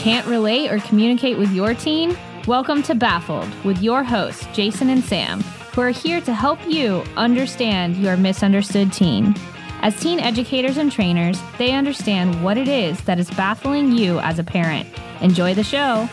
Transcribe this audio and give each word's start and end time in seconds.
Can't 0.00 0.26
relate 0.26 0.72
or 0.72 0.78
communicate 0.78 1.36
with 1.36 1.52
your 1.52 1.74
teen? 1.74 2.16
Welcome 2.46 2.82
to 2.84 2.94
Baffled 2.94 3.52
with 3.66 3.82
your 3.82 4.02
hosts, 4.02 4.46
Jason 4.54 4.88
and 4.88 5.04
Sam, 5.04 5.42
who 5.74 5.82
are 5.82 5.90
here 5.90 6.22
to 6.22 6.32
help 6.32 6.58
you 6.66 7.04
understand 7.18 7.98
your 7.98 8.16
misunderstood 8.16 8.94
teen. 8.94 9.34
As 9.82 10.00
teen 10.00 10.18
educators 10.18 10.78
and 10.78 10.90
trainers, 10.90 11.38
they 11.58 11.72
understand 11.72 12.42
what 12.42 12.56
it 12.56 12.66
is 12.66 12.98
that 13.02 13.18
is 13.18 13.30
baffling 13.32 13.92
you 13.92 14.18
as 14.20 14.38
a 14.38 14.42
parent. 14.42 14.88
Enjoy 15.20 15.52
the 15.52 15.62
show. 15.62 16.08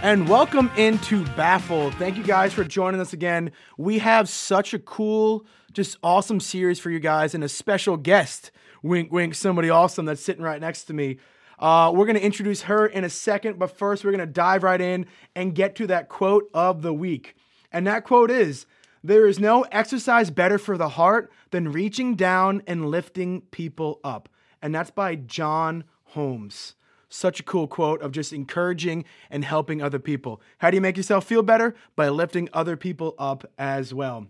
And 0.00 0.26
welcome 0.26 0.70
into 0.78 1.22
Baffled. 1.36 1.94
Thank 1.96 2.16
you 2.16 2.24
guys 2.24 2.54
for 2.54 2.64
joining 2.64 2.98
us 2.98 3.12
again. 3.12 3.52
We 3.76 3.98
have 3.98 4.30
such 4.30 4.72
a 4.72 4.78
cool, 4.78 5.44
just 5.74 5.98
awesome 6.02 6.40
series 6.40 6.80
for 6.80 6.88
you 6.88 6.98
guys 6.98 7.34
and 7.34 7.44
a 7.44 7.48
special 7.48 7.98
guest. 7.98 8.52
Wink, 8.82 9.12
wink, 9.12 9.34
somebody 9.34 9.68
awesome 9.68 10.06
that's 10.06 10.22
sitting 10.22 10.42
right 10.42 10.62
next 10.62 10.84
to 10.84 10.94
me. 10.94 11.18
Uh, 11.58 11.92
we're 11.94 12.06
going 12.06 12.16
to 12.16 12.24
introduce 12.24 12.62
her 12.62 12.86
in 12.86 13.04
a 13.04 13.10
second, 13.10 13.58
but 13.58 13.76
first 13.76 14.04
we're 14.04 14.12
going 14.12 14.20
to 14.20 14.26
dive 14.26 14.62
right 14.62 14.80
in 14.80 15.06
and 15.34 15.54
get 15.54 15.74
to 15.76 15.86
that 15.88 16.08
quote 16.08 16.48
of 16.54 16.82
the 16.82 16.94
week. 16.94 17.34
And 17.72 17.86
that 17.86 18.04
quote 18.04 18.30
is 18.30 18.66
There 19.02 19.26
is 19.26 19.38
no 19.38 19.62
exercise 19.72 20.30
better 20.30 20.58
for 20.58 20.76
the 20.76 20.90
heart 20.90 21.30
than 21.50 21.72
reaching 21.72 22.14
down 22.14 22.62
and 22.66 22.90
lifting 22.90 23.42
people 23.50 24.00
up. 24.04 24.28
And 24.62 24.74
that's 24.74 24.90
by 24.90 25.16
John 25.16 25.84
Holmes. 26.04 26.74
Such 27.08 27.40
a 27.40 27.44
cool 27.44 27.66
quote 27.66 28.02
of 28.02 28.12
just 28.12 28.32
encouraging 28.32 29.04
and 29.30 29.44
helping 29.44 29.80
other 29.80 29.98
people. 29.98 30.42
How 30.58 30.70
do 30.70 30.76
you 30.76 30.80
make 30.80 30.96
yourself 30.96 31.24
feel 31.24 31.42
better? 31.42 31.74
By 31.96 32.10
lifting 32.10 32.48
other 32.52 32.76
people 32.76 33.14
up 33.18 33.50
as 33.58 33.94
well. 33.94 34.26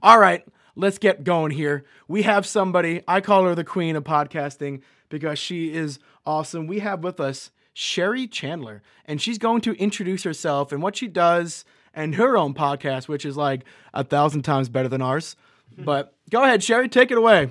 All 0.00 0.18
right, 0.18 0.46
let's 0.76 0.98
get 0.98 1.24
going 1.24 1.52
here. 1.52 1.84
We 2.08 2.22
have 2.22 2.46
somebody, 2.46 3.02
I 3.06 3.20
call 3.20 3.44
her 3.44 3.54
the 3.54 3.64
queen 3.64 3.96
of 3.96 4.04
podcasting 4.04 4.82
because 5.08 5.38
she 5.38 5.72
is 5.72 5.98
awesome. 6.24 6.66
We 6.66 6.80
have 6.80 7.02
with 7.04 7.20
us 7.20 7.50
Sherry 7.74 8.26
Chandler, 8.26 8.82
and 9.04 9.20
she's 9.20 9.38
going 9.38 9.60
to 9.62 9.72
introduce 9.72 10.24
herself 10.24 10.72
and 10.72 10.82
what 10.82 10.96
she 10.96 11.08
does 11.08 11.64
and 11.94 12.14
her 12.14 12.36
own 12.36 12.54
podcast, 12.54 13.08
which 13.08 13.24
is 13.24 13.36
like 13.36 13.64
a 13.94 14.04
thousand 14.04 14.42
times 14.42 14.68
better 14.68 14.88
than 14.88 15.02
ours. 15.02 15.36
But 15.76 16.14
go 16.30 16.42
ahead, 16.42 16.62
Sherry, 16.62 16.88
take 16.88 17.10
it 17.10 17.18
away. 17.18 17.50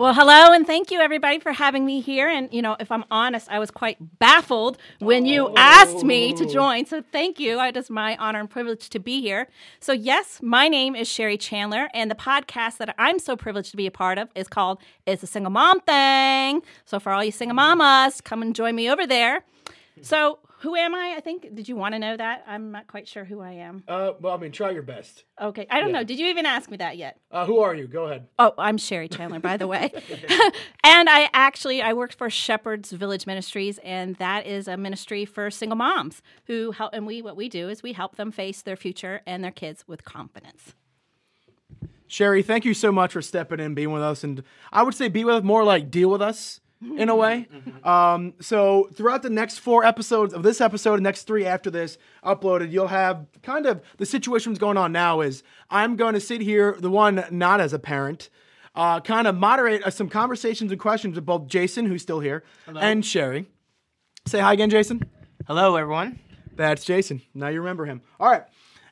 Well, 0.00 0.14
hello, 0.14 0.54
and 0.54 0.66
thank 0.66 0.90
you 0.90 0.98
everybody 0.98 1.40
for 1.40 1.52
having 1.52 1.84
me 1.84 2.00
here. 2.00 2.26
And, 2.26 2.50
you 2.54 2.62
know, 2.62 2.74
if 2.80 2.90
I'm 2.90 3.04
honest, 3.10 3.50
I 3.50 3.58
was 3.58 3.70
quite 3.70 3.98
baffled 4.18 4.78
when 4.98 5.26
you 5.26 5.48
oh. 5.48 5.54
asked 5.58 6.04
me 6.04 6.32
to 6.38 6.46
join. 6.46 6.86
So 6.86 7.02
thank 7.12 7.38
you. 7.38 7.60
It 7.60 7.76
is 7.76 7.90
my 7.90 8.16
honor 8.16 8.40
and 8.40 8.48
privilege 8.48 8.88
to 8.88 8.98
be 8.98 9.20
here. 9.20 9.48
So, 9.78 9.92
yes, 9.92 10.40
my 10.42 10.68
name 10.68 10.96
is 10.96 11.06
Sherry 11.06 11.36
Chandler, 11.36 11.90
and 11.92 12.10
the 12.10 12.14
podcast 12.14 12.78
that 12.78 12.94
I'm 12.96 13.18
so 13.18 13.36
privileged 13.36 13.72
to 13.72 13.76
be 13.76 13.86
a 13.86 13.90
part 13.90 14.16
of 14.16 14.30
is 14.34 14.48
called 14.48 14.80
It's 15.04 15.22
a 15.22 15.26
Single 15.26 15.50
Mom 15.50 15.80
Thing. 15.80 16.62
So, 16.86 16.98
for 16.98 17.12
all 17.12 17.22
you 17.22 17.30
single 17.30 17.56
mamas, 17.56 18.22
come 18.22 18.40
and 18.40 18.54
join 18.54 18.76
me 18.76 18.90
over 18.90 19.06
there. 19.06 19.44
So, 20.00 20.38
who 20.60 20.76
am 20.76 20.94
I? 20.94 21.14
I 21.16 21.20
think, 21.20 21.54
did 21.54 21.68
you 21.68 21.76
want 21.76 21.94
to 21.94 21.98
know 21.98 22.16
that? 22.18 22.44
I'm 22.46 22.70
not 22.70 22.86
quite 22.86 23.08
sure 23.08 23.24
who 23.24 23.40
I 23.40 23.52
am. 23.52 23.82
Uh, 23.88 24.12
well, 24.20 24.34
I 24.34 24.36
mean, 24.36 24.52
try 24.52 24.70
your 24.70 24.82
best. 24.82 25.24
Okay. 25.40 25.66
I 25.70 25.80
don't 25.80 25.88
Yeah. 25.88 25.98
know. 26.00 26.04
Did 26.04 26.18
you 26.18 26.26
even 26.26 26.44
ask 26.44 26.70
me 26.70 26.76
that 26.76 26.98
yet? 26.98 27.18
Uh, 27.30 27.46
who 27.46 27.60
are 27.60 27.74
you? 27.74 27.86
Go 27.86 28.04
ahead. 28.04 28.28
Oh, 28.38 28.52
I'm 28.58 28.76
Sherry 28.76 29.08
Chandler, 29.08 29.40
by 29.40 29.56
the 29.56 29.66
way. 29.66 29.90
and 30.84 31.08
I 31.08 31.30
actually 31.32 31.80
I 31.80 31.94
work 31.94 32.12
for 32.12 32.28
Shepherd's 32.28 32.92
Village 32.92 33.26
Ministries, 33.26 33.78
and 33.82 34.16
that 34.16 34.46
is 34.46 34.68
a 34.68 34.76
ministry 34.76 35.24
for 35.24 35.50
single 35.50 35.76
moms 35.76 36.20
who 36.44 36.72
help. 36.72 36.92
And 36.92 37.06
we 37.06 37.22
what 37.22 37.36
we 37.36 37.48
do 37.48 37.70
is 37.70 37.82
we 37.82 37.94
help 37.94 38.16
them 38.16 38.30
face 38.30 38.60
their 38.60 38.76
future 38.76 39.22
and 39.26 39.42
their 39.42 39.50
kids 39.50 39.84
with 39.86 40.04
confidence. 40.04 40.74
Sherry, 42.06 42.42
thank 42.42 42.64
you 42.66 42.74
so 42.74 42.92
much 42.92 43.12
for 43.12 43.22
stepping 43.22 43.60
in, 43.60 43.74
being 43.74 43.92
with 43.92 44.02
us, 44.02 44.24
and 44.24 44.42
I 44.72 44.82
would 44.82 44.94
say 44.94 45.08
be 45.08 45.24
with 45.24 45.42
more 45.44 45.64
like 45.64 45.90
deal 45.90 46.10
with 46.10 46.20
us 46.20 46.60
in 46.82 47.08
a 47.08 47.16
way. 47.16 47.46
Um, 47.84 48.34
so 48.40 48.88
throughout 48.94 49.22
the 49.22 49.30
next 49.30 49.58
four 49.58 49.84
episodes 49.84 50.32
of 50.32 50.42
this 50.42 50.60
episode, 50.60 50.94
and 50.94 51.02
next 51.02 51.24
three 51.24 51.44
after 51.44 51.70
this 51.70 51.98
uploaded, 52.24 52.70
you'll 52.70 52.88
have 52.88 53.26
kind 53.42 53.66
of 53.66 53.82
the 53.98 54.06
situation 54.06 54.52
that's 54.52 54.60
going 54.60 54.76
on 54.76 54.92
now 54.92 55.20
is 55.20 55.42
I'm 55.70 55.96
going 55.96 56.14
to 56.14 56.20
sit 56.20 56.40
here, 56.40 56.76
the 56.78 56.90
one 56.90 57.24
not 57.30 57.60
as 57.60 57.72
a 57.72 57.78
parent, 57.78 58.30
uh, 58.74 59.00
kind 59.00 59.26
of 59.26 59.36
moderate 59.36 59.82
uh, 59.82 59.90
some 59.90 60.08
conversations 60.08 60.70
and 60.70 60.80
questions 60.80 61.16
with 61.16 61.26
both 61.26 61.46
Jason, 61.46 61.86
who's 61.86 62.02
still 62.02 62.20
here, 62.20 62.44
and 62.66 63.04
Sherry. 63.04 63.46
Say 64.26 64.40
hi 64.40 64.52
again, 64.52 64.70
Jason. 64.70 65.02
Hello, 65.46 65.76
everyone. 65.76 66.18
That's 66.54 66.84
Jason. 66.84 67.22
Now 67.34 67.48
you 67.48 67.58
remember 67.60 67.86
him. 67.86 68.02
All 68.18 68.30
right. 68.30 68.44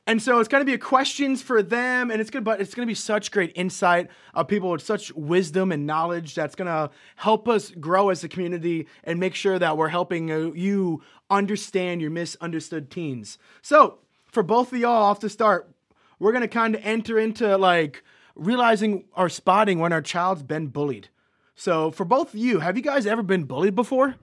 And 0.08 0.22
so 0.22 0.38
it's 0.38 0.48
going 0.48 0.62
to 0.62 0.64
be 0.64 0.72
a 0.72 0.78
questions 0.78 1.42
for 1.42 1.62
them, 1.62 2.10
and 2.10 2.18
it's 2.18 2.30
to, 2.30 2.40
but 2.40 2.62
it's 2.62 2.74
going 2.74 2.86
to 2.86 2.90
be 2.90 2.94
such 2.94 3.30
great 3.30 3.52
insight 3.54 4.08
of 4.32 4.48
people 4.48 4.70
with 4.70 4.80
such 4.80 5.12
wisdom 5.12 5.70
and 5.70 5.86
knowledge 5.86 6.34
that's 6.34 6.54
going 6.54 6.66
to 6.66 6.88
help 7.16 7.46
us 7.46 7.70
grow 7.72 8.08
as 8.08 8.24
a 8.24 8.28
community 8.28 8.86
and 9.04 9.20
make 9.20 9.34
sure 9.34 9.58
that 9.58 9.76
we're 9.76 9.88
helping 9.88 10.32
uh, 10.32 10.50
you 10.54 11.02
understand 11.28 12.00
your 12.00 12.10
misunderstood 12.10 12.90
teens. 12.90 13.36
So 13.60 13.98
for 14.24 14.42
both 14.42 14.72
of 14.72 14.78
y'all 14.78 15.02
off 15.02 15.20
the 15.20 15.28
start, 15.28 15.70
we're 16.18 16.32
going 16.32 16.40
to 16.40 16.48
kind 16.48 16.74
of 16.74 16.80
enter 16.84 17.18
into 17.18 17.58
like 17.58 18.02
realizing 18.34 19.04
or 19.14 19.28
spotting 19.28 19.78
when 19.78 19.92
our 19.92 20.00
child's 20.00 20.42
been 20.42 20.68
bullied. 20.68 21.10
So 21.54 21.90
for 21.90 22.06
both 22.06 22.32
of 22.32 22.40
you, 22.40 22.60
have 22.60 22.78
you 22.78 22.82
guys 22.82 23.06
ever 23.06 23.22
been 23.22 23.44
bullied 23.44 23.74
before? 23.74 24.14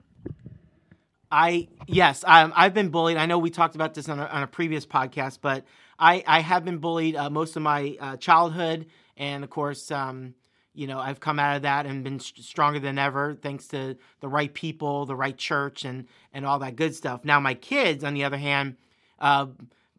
I 1.30 1.68
yes, 1.86 2.24
um, 2.26 2.52
I've 2.56 2.74
been 2.74 2.90
bullied. 2.90 3.16
I 3.16 3.26
know 3.26 3.38
we 3.38 3.50
talked 3.50 3.74
about 3.74 3.94
this 3.94 4.08
on 4.08 4.18
a, 4.20 4.26
on 4.26 4.42
a 4.42 4.46
previous 4.46 4.86
podcast, 4.86 5.38
but 5.40 5.64
I, 5.98 6.22
I 6.26 6.40
have 6.40 6.64
been 6.64 6.78
bullied 6.78 7.16
uh, 7.16 7.30
most 7.30 7.56
of 7.56 7.62
my 7.62 7.96
uh, 8.00 8.16
childhood, 8.16 8.86
and 9.16 9.42
of 9.42 9.50
course, 9.50 9.90
um, 9.90 10.34
you 10.74 10.86
know, 10.86 10.98
I've 10.98 11.20
come 11.20 11.38
out 11.38 11.56
of 11.56 11.62
that 11.62 11.86
and 11.86 12.04
been 12.04 12.20
st- 12.20 12.44
stronger 12.44 12.78
than 12.78 12.98
ever 12.98 13.34
thanks 13.34 13.66
to 13.68 13.96
the 14.20 14.28
right 14.28 14.52
people, 14.52 15.06
the 15.06 15.16
right 15.16 15.36
church, 15.36 15.84
and 15.84 16.06
and 16.32 16.44
all 16.46 16.58
that 16.60 16.76
good 16.76 16.94
stuff. 16.94 17.24
Now, 17.24 17.40
my 17.40 17.54
kids, 17.54 18.04
on 18.04 18.14
the 18.14 18.24
other 18.24 18.36
hand, 18.36 18.76
uh, 19.18 19.46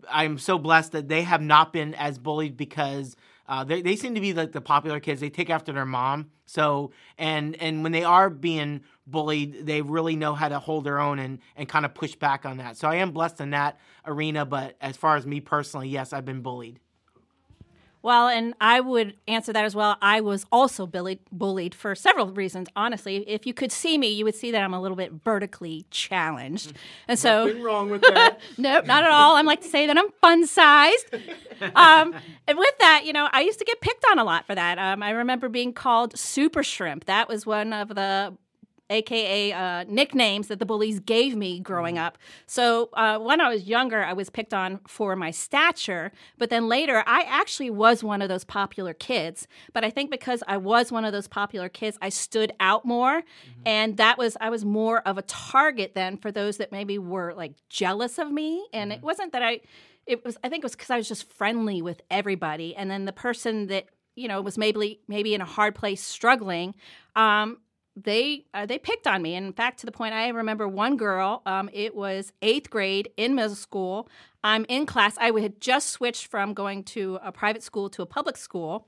I'm 0.10 0.38
so 0.38 0.58
blessed 0.58 0.94
that 0.94 1.08
they 1.10 1.24
have 1.24 1.42
not 1.42 1.74
been 1.74 1.94
as 1.96 2.18
bullied 2.18 2.56
because 2.56 3.16
uh, 3.48 3.64
they 3.64 3.82
they 3.82 3.96
seem 3.96 4.16
to 4.16 4.22
be 4.22 4.34
like 4.34 4.52
the 4.52 4.62
popular 4.62 5.00
kids. 5.00 5.22
They 5.22 5.30
take 5.30 5.50
after 5.50 5.72
their 5.72 5.86
mom. 5.86 6.32
So 6.46 6.92
and 7.18 7.56
and 7.62 7.84
when 7.84 7.92
they 7.92 8.04
are 8.04 8.30
being 8.30 8.82
bullied, 9.06 9.66
they 9.66 9.82
really 9.82 10.16
know 10.16 10.34
how 10.34 10.50
to 10.50 10.60
hold 10.60 10.84
their 10.84 11.00
own 11.00 11.20
and 11.20 11.40
and 11.56 11.68
kind 11.68 11.86
of 11.86 11.94
push 11.94 12.16
back 12.16 12.46
on 12.46 12.58
that. 12.58 12.78
So 12.78 12.88
I 12.88 12.96
am 12.96 13.12
blessed 13.12 13.42
in 13.42 13.52
that 13.52 13.80
arena. 14.06 14.46
But 14.46 14.76
as 14.82 14.98
far 14.98 15.16
as 15.16 15.26
me 15.26 15.40
personally, 15.40 15.90
yes, 15.90 16.14
I've 16.14 16.26
been 16.26 16.42
bullied. 16.42 16.80
Well, 18.02 18.28
and 18.28 18.54
I 18.62 18.80
would 18.80 19.16
answer 19.28 19.52
that 19.52 19.66
as 19.66 19.76
well. 19.76 19.98
I 20.02 20.22
was 20.22 20.46
also 20.52 20.86
bullied, 20.86 21.20
bullied 21.32 21.76
for 21.76 21.96
several 21.96 22.28
reasons. 22.28 22.68
Honestly, 22.76 23.28
if 23.30 23.46
you 23.46 23.54
could 23.54 23.72
see 23.72 23.98
me, 23.98 24.08
you 24.08 24.24
would 24.24 24.36
see 24.36 24.52
that 24.52 24.64
I'm 24.64 24.74
a 24.74 24.82
little 24.82 24.96
bit 24.96 25.12
vertically 25.26 25.86
challenged, 25.92 26.74
and 27.08 27.18
so 27.20 27.48
Nothing 27.48 27.64
wrong 27.64 27.90
with 27.90 28.02
that. 28.02 28.40
Nope, 28.58 28.86
not 28.86 29.04
at 29.04 29.12
all. 29.12 29.36
I'm 29.36 29.46
like 29.46 29.62
to 29.62 29.68
say 29.68 29.88
that 29.88 29.98
I'm 29.98 30.12
fun 30.22 30.46
sized. 30.48 31.16
Um, 31.74 32.14
and 32.48 32.56
with 32.56 32.78
that, 32.82 33.02
you 33.06 33.14
know, 33.14 33.28
I 33.32 33.42
used 33.42 33.58
to 33.58 33.66
get 33.66 33.82
picked 33.82 34.06
on 34.12 34.20
a 34.20 34.24
lot 34.24 34.46
for 34.46 34.54
that. 34.54 34.78
Um, 34.78 35.02
I 35.02 35.10
remember 35.10 35.50
being 35.50 35.74
called 35.74 36.16
Super 36.18 36.62
Shrimp. 36.62 37.06
That 37.06 37.28
was 37.28 37.48
one 37.48 37.74
of 37.74 37.90
the 37.90 38.38
AKA 38.90 39.52
uh, 39.52 39.84
nicknames 39.88 40.48
that 40.48 40.60
the 40.60 40.66
bullies 40.66 41.00
gave 41.00 41.36
me 41.36 41.60
growing 41.60 41.98
up. 41.98 42.18
So 42.46 42.90
uh, 42.94 43.20
when 43.20 43.42
I 43.42 43.50
was 43.50 43.64
younger, 43.64 44.04
I 44.04 44.14
was 44.14 44.30
picked 44.30 44.54
on 44.54 44.80
for 44.88 45.16
my 45.16 45.32
stature, 45.32 46.12
but 46.38 46.50
then 46.50 46.68
later, 46.68 47.04
I 47.06 47.24
actually 47.28 47.70
was 47.70 48.04
one 48.04 48.22
of 48.22 48.30
those 48.30 48.44
popular 48.44 48.94
kids. 48.94 49.48
But 49.74 49.84
I 49.84 49.90
think 49.90 50.10
because 50.10 50.42
I 50.48 50.58
was 50.58 50.92
one 50.92 51.06
of 51.06 51.12
those 51.12 51.28
popular 51.28 51.70
kids, 51.70 51.98
I 52.02 52.10
stood 52.10 52.54
out 52.60 52.86
more, 52.86 53.24
and 53.66 53.98
that 53.98 54.18
was 54.18 54.38
I 54.40 54.50
was 54.50 54.64
more 54.64 55.02
of 55.02 55.18
a 55.18 55.22
target 55.24 55.94
then 55.94 56.18
for 56.18 56.32
those 56.32 56.58
that 56.58 56.72
maybe 56.72 56.98
were 56.98 57.34
like 57.34 57.54
jealous 57.70 58.18
of 58.18 58.32
me. 58.32 58.66
And 58.74 58.94
it 58.94 59.02
wasn't 59.02 59.34
that 59.34 59.44
I, 59.44 59.62
it 60.06 60.24
was 60.24 60.38
I 60.44 60.50
think 60.50 60.64
it 60.64 60.66
was 60.66 60.76
because 60.76 60.90
I 60.90 60.98
was 60.98 61.08
just 61.08 61.30
friendly 61.32 61.82
with 61.82 62.02
everybody, 62.10 62.76
and 62.76 62.90
then 62.90 63.06
the 63.06 63.14
person 63.14 63.68
that 63.68 63.86
you 64.16 64.28
know 64.28 64.42
was 64.42 64.58
maybe 64.58 65.02
maybe 65.08 65.34
in 65.34 65.42
a 65.42 65.46
hard 65.46 65.76
place 65.76 66.02
struggling. 66.02 66.74
Um, 67.16 67.58
they 68.04 68.46
uh, 68.54 68.66
they 68.66 68.78
picked 68.78 69.08
on 69.08 69.22
me. 69.22 69.36
In 69.36 69.52
fact, 69.54 69.80
to 69.80 69.86
the 69.86 69.92
point 69.92 70.14
I 70.14 70.30
remember 70.30 70.68
one 70.68 70.98
girl. 70.98 71.42
Um, 71.46 71.70
it 71.74 71.96
was 71.96 72.32
eighth 72.42 72.70
grade 72.70 73.10
in 73.18 73.36
middle 73.36 73.56
school. 73.56 74.08
I'm 74.44 74.66
in 74.70 74.86
class. 74.86 75.18
I 75.18 75.32
had 75.40 75.60
just 75.60 75.90
switched 75.90 76.28
from 76.28 76.54
going 76.54 76.84
to 76.86 77.20
a 77.24 77.32
private 77.32 77.64
school 77.64 77.90
to 77.90 78.02
a 78.04 78.06
public 78.06 78.38
school, 78.38 78.88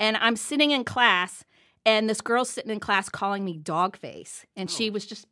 and 0.00 0.16
I'm 0.16 0.36
sitting 0.36 0.70
in 0.70 0.84
class, 0.84 1.44
and 1.84 2.08
this 2.08 2.20
girl's 2.20 2.50
sitting 2.50 2.70
in 2.70 2.80
class 2.80 3.08
calling 3.08 3.44
me 3.44 3.58
dog 3.58 3.96
face, 3.96 4.46
and 4.56 4.70
she 4.70 4.90
was 4.90 5.04
just 5.04 5.26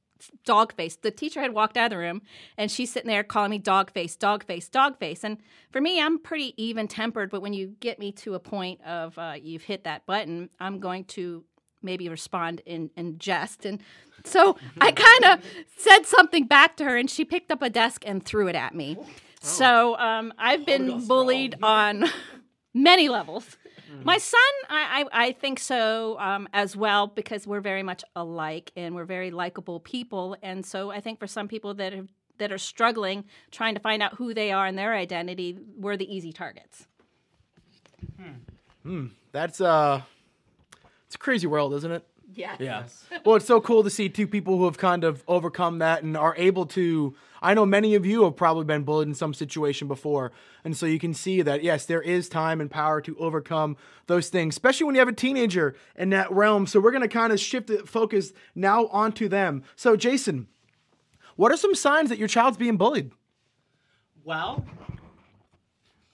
dog 0.44 0.74
face. 0.74 0.96
The 0.96 1.10
teacher 1.10 1.40
had 1.40 1.52
walked 1.52 1.76
out 1.76 1.86
of 1.86 1.90
the 1.90 1.98
room, 1.98 2.22
and 2.58 2.70
she's 2.70 2.92
sitting 2.92 3.08
there 3.08 3.24
calling 3.24 3.50
me 3.50 3.58
dog 3.58 3.90
face, 3.90 4.16
dog 4.16 4.44
face, 4.44 4.68
dog 4.68 4.98
face. 4.98 5.24
And 5.24 5.38
for 5.70 5.80
me, 5.80 6.00
I'm 6.00 6.18
pretty 6.18 6.54
even 6.62 6.88
tempered, 6.88 7.30
but 7.30 7.42
when 7.42 7.52
you 7.52 7.74
get 7.80 7.98
me 7.98 8.12
to 8.12 8.34
a 8.34 8.40
point 8.40 8.82
of 8.82 9.18
uh, 9.18 9.34
you've 9.40 9.64
hit 9.64 9.84
that 9.84 10.06
button, 10.06 10.50
I'm 10.60 10.78
going 10.78 11.04
to 11.06 11.44
maybe 11.84 12.08
respond 12.08 12.62
in, 12.66 12.90
in 12.96 13.18
jest. 13.18 13.64
And 13.64 13.80
so 14.24 14.56
I 14.80 14.90
kind 14.90 15.24
of 15.34 15.44
said 15.76 16.06
something 16.06 16.46
back 16.46 16.76
to 16.78 16.84
her, 16.84 16.96
and 16.96 17.08
she 17.10 17.24
picked 17.24 17.50
up 17.52 17.62
a 17.62 17.70
desk 17.70 18.02
and 18.06 18.24
threw 18.24 18.48
it 18.48 18.56
at 18.56 18.74
me. 18.74 18.96
So 19.40 19.96
um, 19.98 20.32
I've 20.38 20.64
been 20.64 21.06
bullied 21.06 21.56
on 21.62 22.06
many 22.74 23.08
levels. 23.08 23.56
My 24.02 24.18
son, 24.18 24.40
I, 24.68 25.04
I, 25.12 25.26
I 25.26 25.32
think 25.32 25.60
so 25.60 26.18
um, 26.18 26.48
as 26.52 26.74
well 26.74 27.06
because 27.06 27.46
we're 27.46 27.60
very 27.60 27.82
much 27.84 28.02
alike 28.16 28.72
and 28.76 28.94
we're 28.94 29.04
very 29.04 29.30
likable 29.30 29.78
people. 29.78 30.36
And 30.42 30.66
so 30.66 30.90
I 30.90 31.00
think 31.00 31.20
for 31.20 31.28
some 31.28 31.46
people 31.46 31.74
that 31.74 31.92
have, 31.92 32.08
that 32.38 32.50
are 32.50 32.58
struggling 32.58 33.24
trying 33.52 33.74
to 33.74 33.80
find 33.80 34.02
out 34.02 34.14
who 34.14 34.34
they 34.34 34.50
are 34.50 34.66
and 34.66 34.76
their 34.76 34.94
identity, 34.94 35.58
we're 35.78 35.96
the 35.96 36.12
easy 36.12 36.32
targets. 36.32 36.88
Hmm, 38.82 39.06
That's 39.32 39.60
uh, 39.60 40.02
it's 41.06 41.14
a 41.14 41.18
crazy 41.18 41.46
world, 41.46 41.74
isn't 41.74 41.90
it? 41.90 42.06
Yeah. 42.32 42.56
Yeah. 42.58 42.84
well, 43.24 43.36
it's 43.36 43.46
so 43.46 43.60
cool 43.60 43.84
to 43.84 43.90
see 43.90 44.08
two 44.08 44.26
people 44.26 44.58
who 44.58 44.64
have 44.64 44.78
kind 44.78 45.04
of 45.04 45.22
overcome 45.28 45.78
that 45.78 46.02
and 46.02 46.16
are 46.16 46.34
able 46.36 46.66
to. 46.66 47.14
I 47.42 47.54
know 47.54 47.66
many 47.66 47.94
of 47.94 48.06
you 48.06 48.24
have 48.24 48.36
probably 48.36 48.64
been 48.64 48.84
bullied 48.84 49.08
in 49.08 49.14
some 49.14 49.34
situation 49.34 49.86
before. 49.86 50.32
And 50.64 50.76
so 50.76 50.86
you 50.86 50.98
can 50.98 51.12
see 51.12 51.42
that, 51.42 51.62
yes, 51.62 51.84
there 51.84 52.00
is 52.00 52.28
time 52.28 52.60
and 52.60 52.70
power 52.70 53.02
to 53.02 53.16
overcome 53.18 53.76
those 54.06 54.30
things, 54.30 54.54
especially 54.54 54.86
when 54.86 54.94
you 54.94 55.00
have 55.00 55.08
a 55.08 55.12
teenager 55.12 55.76
in 55.94 56.10
that 56.10 56.32
realm. 56.32 56.66
So 56.66 56.80
we're 56.80 56.90
going 56.90 57.02
to 57.02 57.08
kind 57.08 57.32
of 57.32 57.38
shift 57.38 57.66
the 57.66 57.78
focus 57.78 58.32
now 58.54 58.86
onto 58.86 59.28
them. 59.28 59.62
So, 59.76 59.94
Jason, 59.94 60.48
what 61.36 61.52
are 61.52 61.56
some 61.56 61.74
signs 61.74 62.08
that 62.08 62.18
your 62.18 62.28
child's 62.28 62.56
being 62.56 62.78
bullied? 62.78 63.12
Well, 64.24 64.64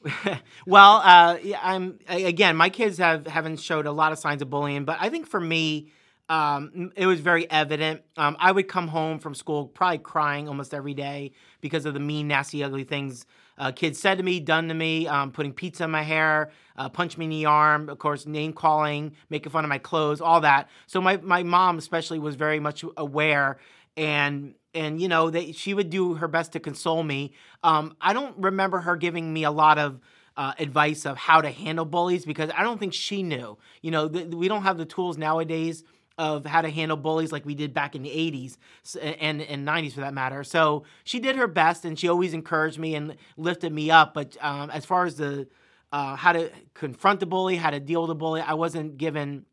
well, 0.66 1.02
uh, 1.04 1.38
I'm 1.62 1.98
again. 2.08 2.56
My 2.56 2.70
kids 2.70 2.98
have 2.98 3.26
haven't 3.26 3.60
showed 3.60 3.86
a 3.86 3.92
lot 3.92 4.12
of 4.12 4.18
signs 4.18 4.42
of 4.42 4.48
bullying, 4.48 4.84
but 4.84 4.96
I 5.00 5.10
think 5.10 5.26
for 5.26 5.40
me, 5.40 5.90
um, 6.28 6.92
it 6.96 7.06
was 7.06 7.20
very 7.20 7.50
evident. 7.50 8.02
Um, 8.16 8.36
I 8.40 8.52
would 8.52 8.66
come 8.66 8.88
home 8.88 9.18
from 9.18 9.34
school 9.34 9.66
probably 9.66 9.98
crying 9.98 10.48
almost 10.48 10.72
every 10.72 10.94
day 10.94 11.32
because 11.60 11.84
of 11.84 11.94
the 11.94 12.00
mean, 12.00 12.28
nasty, 12.28 12.64
ugly 12.64 12.84
things 12.84 13.26
uh, 13.60 13.70
kids 13.70 13.98
said 14.00 14.16
to 14.16 14.24
me, 14.24 14.40
done 14.40 14.68
to 14.68 14.74
me, 14.74 15.06
um, 15.06 15.30
putting 15.30 15.52
pizza 15.52 15.84
in 15.84 15.90
my 15.90 16.02
hair, 16.02 16.50
uh, 16.78 16.88
punch 16.88 17.18
me 17.18 17.26
in 17.26 17.30
the 17.30 17.44
arm, 17.44 17.90
of 17.90 17.98
course, 17.98 18.24
name 18.24 18.54
calling, 18.54 19.12
making 19.28 19.52
fun 19.52 19.64
of 19.64 19.68
my 19.68 19.76
clothes, 19.76 20.22
all 20.22 20.40
that. 20.40 20.70
So 20.86 20.98
my 21.02 21.18
my 21.18 21.42
mom 21.42 21.76
especially 21.76 22.18
was 22.18 22.36
very 22.36 22.58
much 22.58 22.86
aware 22.96 23.58
and 23.96 24.54
and 24.74 25.00
you 25.00 25.08
know 25.08 25.30
that 25.30 25.54
she 25.56 25.74
would 25.74 25.90
do 25.90 26.14
her 26.14 26.28
best 26.28 26.52
to 26.52 26.60
console 26.60 27.02
me. 27.02 27.32
Um, 27.62 27.96
I 28.00 28.12
don't 28.12 28.36
remember 28.38 28.80
her 28.80 28.96
giving 28.96 29.32
me 29.32 29.44
a 29.44 29.50
lot 29.50 29.78
of 29.78 30.00
uh, 30.36 30.52
advice 30.58 31.04
of 31.06 31.16
how 31.16 31.40
to 31.40 31.50
handle 31.50 31.84
bullies 31.84 32.24
because 32.24 32.50
I 32.56 32.62
don't 32.62 32.78
think 32.78 32.94
she 32.94 33.22
knew. 33.22 33.58
You 33.82 33.90
know, 33.90 34.08
th- 34.08 34.28
we 34.28 34.48
don't 34.48 34.62
have 34.62 34.78
the 34.78 34.86
tools 34.86 35.18
nowadays 35.18 35.84
of 36.18 36.44
how 36.44 36.60
to 36.60 36.70
handle 36.70 36.96
bullies 36.96 37.32
like 37.32 37.46
we 37.46 37.54
did 37.54 37.72
back 37.72 37.94
in 37.94 38.02
the 38.02 38.10
80s 38.10 38.56
and, 39.00 39.40
and 39.40 39.66
90s 39.66 39.94
for 39.94 40.00
that 40.00 40.12
matter. 40.12 40.44
So 40.44 40.84
she 41.02 41.18
did 41.18 41.36
her 41.36 41.46
best 41.46 41.84
and 41.84 41.98
she 41.98 42.08
always 42.08 42.34
encouraged 42.34 42.78
me 42.78 42.94
and 42.94 43.16
lifted 43.36 43.72
me 43.72 43.90
up. 43.90 44.14
But 44.14 44.36
um, 44.40 44.70
as 44.70 44.84
far 44.84 45.06
as 45.06 45.16
the 45.16 45.48
uh, 45.92 46.16
how 46.16 46.32
to 46.32 46.50
confront 46.74 47.20
the 47.20 47.26
bully, 47.26 47.56
how 47.56 47.70
to 47.70 47.80
deal 47.80 48.02
with 48.02 48.08
the 48.08 48.14
bully, 48.14 48.40
I 48.40 48.54
wasn't 48.54 48.96
given 48.96 49.46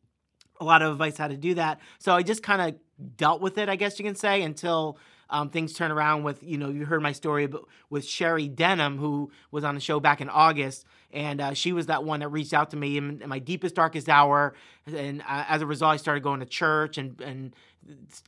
a 0.59 0.63
lot 0.63 0.81
of 0.81 0.91
advice 0.91 1.17
how 1.17 1.27
to 1.27 1.37
do 1.37 1.55
that. 1.55 1.79
So 1.99 2.15
I 2.15 2.23
just 2.23 2.43
kind 2.43 2.61
of 2.61 3.15
dealt 3.17 3.41
with 3.41 3.57
it, 3.57 3.69
I 3.69 3.75
guess 3.75 3.99
you 3.99 4.05
can 4.05 4.15
say, 4.15 4.41
until 4.41 4.97
um, 5.29 5.49
things 5.49 5.73
turn 5.73 5.91
around 5.91 6.23
with, 6.23 6.41
you 6.43 6.57
know, 6.57 6.69
you 6.69 6.85
heard 6.85 7.01
my 7.01 7.11
story 7.11 7.43
about, 7.43 7.67
with 7.89 8.05
Sherry 8.05 8.47
Denham, 8.47 8.97
who 8.97 9.31
was 9.51 9.63
on 9.63 9.75
the 9.75 9.81
show 9.81 9.99
back 9.99 10.21
in 10.21 10.29
August. 10.29 10.85
And 11.11 11.41
uh, 11.41 11.53
she 11.53 11.73
was 11.73 11.87
that 11.87 12.03
one 12.03 12.21
that 12.21 12.29
reached 12.29 12.53
out 12.53 12.71
to 12.71 12.77
me 12.77 12.97
in, 12.97 13.23
my 13.27 13.39
deepest, 13.39 13.75
darkest 13.75 14.09
hour. 14.09 14.53
And 14.85 15.21
uh, 15.21 15.45
as 15.47 15.61
a 15.61 15.65
result, 15.65 15.93
I 15.93 15.97
started 15.97 16.23
going 16.23 16.39
to 16.39 16.45
church 16.45 16.97
and, 16.97 17.19
and 17.21 17.55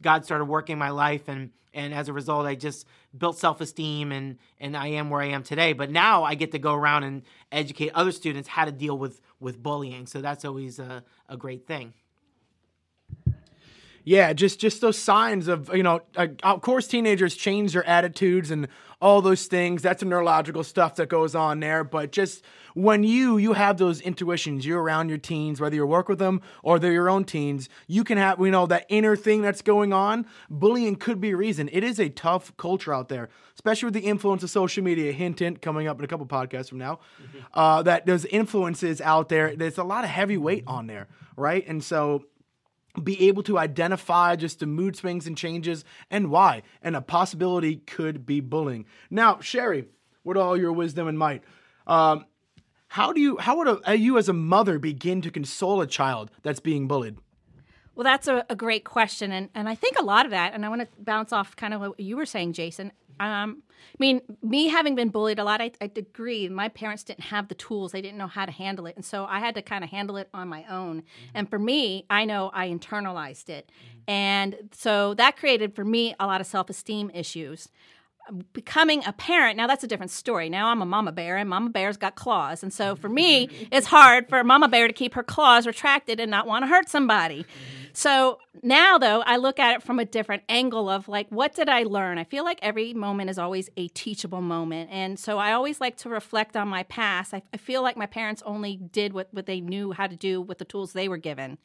God 0.02 0.26
started 0.26 0.46
working 0.46 0.78
my 0.78 0.90
life. 0.90 1.28
And, 1.28 1.52
and 1.74 1.94
as 1.94 2.10
a 2.10 2.14
result, 2.14 2.46
I 2.46 2.56
just 2.56 2.86
built 3.18 3.38
self 3.38 3.62
esteem 3.62 4.12
and, 4.12 4.38
and 4.60 4.76
I 4.76 4.88
am 4.88 5.10
where 5.10 5.22
I 5.22 5.28
am 5.28 5.44
today. 5.44 5.74
But 5.74 5.92
now 5.92 6.24
I 6.24 6.36
get 6.36 6.52
to 6.52 6.60
go 6.60 6.74
around 6.74 7.04
and 7.04 7.24
educate 7.52 7.92
other 7.94 8.12
students 8.12 8.50
how 8.50 8.66
to 8.66 8.72
deal 8.72 8.98
with, 8.98 9.22
with 9.40 9.62
bullying. 9.62 10.06
So 10.06 10.22
that's 10.22 10.46
always 10.46 10.80
a, 10.80 11.04
a 11.28 11.38
great 11.38 11.68
thing. 11.68 11.94
Yeah, 14.10 14.34
just 14.34 14.60
just 14.60 14.82
those 14.82 14.98
signs 14.98 15.48
of 15.48 15.70
you 15.72 15.84
know, 15.84 16.02
of 16.18 16.62
course, 16.62 16.88
teenagers 16.88 17.36
change 17.36 17.74
their 17.74 17.86
attitudes 17.86 18.50
and 18.50 18.68
all 19.00 19.22
those 19.22 19.46
things. 19.46 19.84
That's 19.84 20.00
the 20.00 20.08
neurological 20.08 20.64
stuff 20.64 20.96
that 20.96 21.10
goes 21.10 21.36
on 21.36 21.60
there. 21.60 21.84
But 21.84 22.12
just 22.12 22.44
when 22.74 23.04
you 23.04 23.38
you 23.38 23.54
have 23.54 23.78
those 23.78 24.02
intuitions, 24.02 24.66
you're 24.66 24.82
around 24.82 25.10
your 25.10 25.20
teens, 25.20 25.62
whether 25.62 25.76
you 25.76 25.86
work 25.86 26.10
with 26.10 26.18
them 26.18 26.42
or 26.64 26.80
they're 26.80 26.92
your 26.92 27.08
own 27.08 27.24
teens, 27.24 27.70
you 27.86 28.04
can 28.04 28.18
have 28.18 28.40
you 28.40 28.50
know 28.50 28.66
that 28.66 28.88
inner 28.90 29.16
thing 29.16 29.44
that's 29.44 29.62
going 29.62 29.94
on. 29.94 30.26
Bullying 30.50 30.96
could 30.96 31.22
be 31.22 31.30
a 31.30 31.38
reason. 31.38 31.70
It 31.72 31.84
is 31.84 32.00
a 32.00 32.10
tough 32.10 32.58
culture 32.58 32.92
out 32.92 33.10
there, 33.10 33.30
especially 33.54 33.86
with 33.86 33.94
the 33.94 34.08
influence 34.08 34.42
of 34.42 34.50
social 34.50 34.84
media. 34.84 35.12
Hint, 35.12 35.38
hint, 35.38 35.62
coming 35.62 35.88
up 35.88 36.00
in 36.00 36.04
a 36.04 36.08
couple 36.08 36.26
podcasts 36.26 36.70
from 36.70 36.80
now, 36.80 37.00
uh, 37.54 37.84
that 37.84 38.08
there's 38.08 38.26
influences 38.26 39.02
out 39.02 39.30
there. 39.30 39.56
There's 39.56 39.78
a 39.78 39.84
lot 39.84 40.04
of 40.04 40.10
heavy 40.10 40.38
weight 40.38 40.64
on 40.66 40.88
there, 40.88 41.08
right? 41.38 41.64
And 41.68 41.84
so 41.84 42.24
be 43.00 43.28
able 43.28 43.44
to 43.44 43.58
identify 43.58 44.36
just 44.36 44.60
the 44.60 44.66
mood 44.66 44.96
swings 44.96 45.28
and 45.28 45.38
changes 45.38 45.86
and 46.10 46.30
why. 46.30 46.64
And 46.82 46.96
a 46.96 47.02
possibility 47.02 47.78
could 47.78 48.26
be 48.26 48.40
bullying. 48.40 48.86
Now, 49.10 49.40
Sherry, 49.40 49.86
with 50.24 50.38
all 50.38 50.58
your 50.58 50.74
wisdom 50.74 51.08
and 51.08 51.18
might, 51.18 51.44
um, 51.88 52.26
how 52.88 53.14
do 53.14 53.22
you, 53.22 53.38
how 53.38 53.58
would 53.58 53.82
a, 53.86 53.96
you 53.96 54.18
as 54.18 54.30
a 54.30 54.34
mother 54.34 54.80
begin 54.80 55.22
to 55.22 55.32
console 55.32 55.82
a 55.82 55.88
child 55.88 56.32
that's 56.42 56.60
being 56.60 56.88
bullied? 56.88 57.18
Well, 58.00 58.06
that's 58.06 58.30
a, 58.30 58.46
a 58.50 58.56
great 58.56 58.86
question, 58.86 59.34
and 59.34 59.50
and 59.54 59.68
I 59.68 59.76
think 59.76 60.00
a 60.00 60.02
lot 60.02 60.24
of 60.24 60.32
that, 60.32 60.54
and 60.54 60.66
I 60.66 60.70
want 60.70 60.80
to 60.80 60.88
bounce 61.00 61.34
off 61.34 61.58
kind 61.58 61.74
of 61.74 61.82
what 61.82 62.00
you 62.00 62.16
were 62.16 62.26
saying, 62.26 62.54
Jason. 62.54 62.94
Um, 63.20 63.64
I 63.70 63.98
mean, 64.00 64.22
me 64.42 64.68
having 64.68 64.96
been 64.96 65.10
bullied 65.10 65.40
a 65.40 65.44
lot, 65.44 65.62
I, 65.62 65.72
I 65.82 65.92
agree. 65.96 66.48
My 66.50 66.70
parents 66.70 67.04
didn't 67.04 67.26
have 67.26 67.48
the 67.48 67.56
tools; 67.56 67.92
they 67.92 68.02
didn't 68.02 68.18
know 68.18 68.28
how 68.28 68.46
to 68.46 68.52
handle 68.52 68.86
it, 68.86 68.96
and 68.96 69.06
so 69.06 69.26
I 69.26 69.40
had 69.40 69.56
to 69.56 69.62
kind 69.62 69.84
of 69.84 69.90
handle 69.90 70.18
it 70.18 70.30
on 70.34 70.48
my 70.48 70.66
own. 70.70 71.04
And 71.34 71.50
for 71.50 71.60
me, 71.60 72.06
I 72.10 72.26
know 72.26 72.52
I 72.54 72.70
internalized 72.70 73.50
it, 73.50 73.72
and 74.08 74.70
so 74.72 75.14
that 75.16 75.38
created 75.38 75.76
for 75.76 75.86
me 75.86 76.16
a 76.20 76.28
lot 76.28 76.42
of 76.42 76.48
self-esteem 76.48 77.12
issues 77.14 77.70
becoming 78.54 79.04
a 79.06 79.14
parent 79.14 79.58
now 79.58 79.68
that's 79.68 79.84
a 79.84 79.88
different 79.88 80.12
story. 80.12 80.50
Now 80.50 80.68
i'm 80.68 80.82
a 80.82 80.86
mama 80.86 81.12
bear 81.12 81.38
and 81.38 81.50
mama 81.50 81.70
bear's 81.70 81.98
got 81.98 82.16
claws. 82.16 82.64
And 82.64 82.74
so 82.74 82.96
for 82.96 83.10
me 83.10 83.50
it's 83.72 83.88
hard 83.88 84.30
for 84.30 84.40
a 84.40 84.44
mama 84.44 84.68
bear 84.68 84.88
to 84.88 84.94
keep 84.94 85.14
her 85.14 85.24
claws 85.24 85.68
retracted 85.68 86.20
and 86.20 86.32
not 86.32 86.48
want 86.48 86.64
to 86.64 86.68
hurt 86.68 86.90
somebody. 86.90 87.44
Mm-hmm. 87.44 87.86
So 87.94 88.40
now 88.62 88.98
though 88.98 89.22
i 89.22 89.38
look 89.38 89.60
at 89.60 89.76
it 89.76 89.84
from 89.84 90.00
a 90.00 90.06
different 90.06 90.44
angle 90.50 90.90
of 90.90 91.08
like 91.08 91.28
what 91.30 91.56
did 91.56 91.70
i 91.70 91.84
learn? 91.84 92.18
I 92.18 92.24
feel 92.24 92.44
like 92.44 92.60
every 92.62 92.94
moment 92.94 93.30
is 93.30 93.40
always 93.40 93.70
a 93.78 93.88
teachable 93.90 94.42
moment. 94.42 94.90
And 94.92 95.20
so 95.20 95.38
i 95.38 95.54
always 95.54 95.82
like 95.82 95.98
to 95.98 96.10
reflect 96.10 96.56
on 96.56 96.68
my 96.68 96.84
past. 96.84 97.34
I, 97.34 97.42
I 97.54 97.58
feel 97.58 97.82
like 97.82 97.98
my 97.98 98.06
parents 98.06 98.42
only 98.46 98.78
did 98.78 99.14
what, 99.14 99.28
what 99.32 99.46
they 99.46 99.62
knew 99.62 99.92
how 99.92 100.08
to 100.08 100.16
do 100.16 100.42
with 100.42 100.58
the 100.58 100.66
tools 100.66 100.94
they 100.94 101.08
were 101.08 101.18
given. 101.18 101.58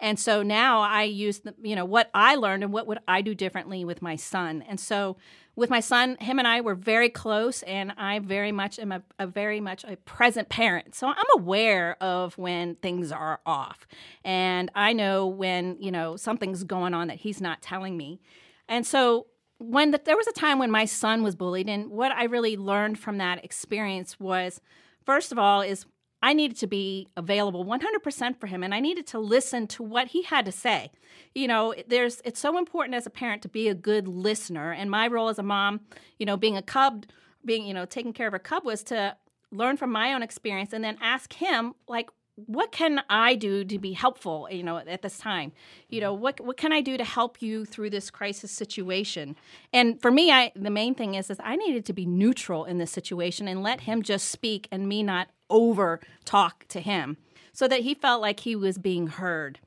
And 0.00 0.18
so 0.18 0.42
now 0.42 0.80
I 0.80 1.02
use 1.04 1.40
the, 1.40 1.54
you 1.62 1.76
know 1.76 1.84
what 1.84 2.10
I 2.14 2.34
learned 2.34 2.64
and 2.64 2.72
what 2.72 2.86
would 2.86 2.98
I 3.06 3.20
do 3.20 3.34
differently 3.34 3.84
with 3.84 4.02
my 4.02 4.16
son. 4.16 4.64
And 4.66 4.80
so 4.80 5.16
with 5.60 5.68
my 5.68 5.80
son, 5.80 6.16
him 6.20 6.38
and 6.38 6.48
I 6.48 6.62
were 6.62 6.74
very 6.74 7.10
close, 7.10 7.62
and 7.64 7.92
I 7.98 8.18
very 8.18 8.50
much 8.50 8.78
am 8.78 8.92
a, 8.92 9.02
a 9.18 9.26
very 9.26 9.60
much 9.60 9.84
a 9.84 9.96
present 9.98 10.48
parent. 10.48 10.94
So 10.94 11.06
I'm 11.06 11.16
aware 11.36 12.02
of 12.02 12.36
when 12.38 12.76
things 12.76 13.12
are 13.12 13.40
off, 13.44 13.86
and 14.24 14.70
I 14.74 14.94
know 14.94 15.26
when 15.26 15.76
you 15.78 15.92
know 15.92 16.16
something's 16.16 16.64
going 16.64 16.94
on 16.94 17.08
that 17.08 17.18
he's 17.18 17.42
not 17.42 17.60
telling 17.60 17.98
me. 17.98 18.22
And 18.68 18.86
so 18.86 19.26
when 19.58 19.90
the, 19.90 20.00
there 20.02 20.16
was 20.16 20.26
a 20.26 20.32
time 20.32 20.58
when 20.58 20.70
my 20.70 20.86
son 20.86 21.22
was 21.22 21.36
bullied, 21.36 21.68
and 21.68 21.90
what 21.90 22.10
I 22.10 22.24
really 22.24 22.56
learned 22.56 22.98
from 22.98 23.18
that 23.18 23.44
experience 23.44 24.18
was, 24.18 24.62
first 25.04 25.30
of 25.30 25.38
all, 25.38 25.60
is 25.60 25.84
I 26.22 26.32
needed 26.34 26.58
to 26.58 26.66
be 26.66 27.08
available 27.16 27.64
100% 27.64 28.38
for 28.38 28.46
him 28.46 28.62
and 28.62 28.74
I 28.74 28.80
needed 28.80 29.06
to 29.08 29.18
listen 29.18 29.66
to 29.68 29.82
what 29.82 30.08
he 30.08 30.22
had 30.22 30.44
to 30.44 30.52
say. 30.52 30.90
You 31.34 31.48
know, 31.48 31.74
there's 31.88 32.20
it's 32.24 32.40
so 32.40 32.58
important 32.58 32.94
as 32.94 33.06
a 33.06 33.10
parent 33.10 33.42
to 33.42 33.48
be 33.48 33.68
a 33.68 33.74
good 33.74 34.06
listener 34.06 34.72
and 34.72 34.90
my 34.90 35.06
role 35.06 35.28
as 35.28 35.38
a 35.38 35.42
mom, 35.42 35.80
you 36.18 36.26
know, 36.26 36.36
being 36.36 36.56
a 36.56 36.62
cub, 36.62 37.06
being, 37.44 37.66
you 37.66 37.74
know, 37.74 37.86
taking 37.86 38.12
care 38.12 38.28
of 38.28 38.34
a 38.34 38.38
cub 38.38 38.64
was 38.64 38.82
to 38.84 39.16
learn 39.50 39.76
from 39.76 39.90
my 39.90 40.12
own 40.12 40.22
experience 40.22 40.72
and 40.72 40.84
then 40.84 40.96
ask 41.00 41.32
him 41.32 41.74
like 41.88 42.10
what 42.46 42.72
can 42.72 43.02
I 43.10 43.34
do 43.34 43.64
to 43.64 43.78
be 43.78 43.92
helpful, 43.92 44.48
you 44.50 44.62
know, 44.62 44.78
at 44.78 45.02
this 45.02 45.18
time? 45.18 45.52
You 45.88 46.00
know, 46.00 46.14
what 46.14 46.40
what 46.40 46.56
can 46.56 46.72
I 46.72 46.80
do 46.80 46.96
to 46.96 47.04
help 47.04 47.42
you 47.42 47.64
through 47.64 47.90
this 47.90 48.10
crisis 48.10 48.50
situation? 48.50 49.36
And 49.72 50.00
for 50.00 50.10
me, 50.10 50.30
I 50.30 50.52
the 50.56 50.70
main 50.70 50.94
thing 50.94 51.14
is 51.14 51.30
is 51.30 51.38
I 51.42 51.56
needed 51.56 51.84
to 51.86 51.92
be 51.92 52.06
neutral 52.06 52.64
in 52.64 52.78
this 52.78 52.90
situation 52.90 53.48
and 53.48 53.62
let 53.62 53.82
him 53.82 54.02
just 54.02 54.28
speak 54.28 54.68
and 54.70 54.88
me 54.88 55.02
not 55.02 55.28
over 55.50 56.00
talk 56.24 56.66
to 56.68 56.80
him 56.80 57.16
so 57.52 57.68
that 57.68 57.80
he 57.80 57.94
felt 57.94 58.22
like 58.22 58.40
he 58.40 58.56
was 58.56 58.78
being 58.78 59.08
heard. 59.08 59.58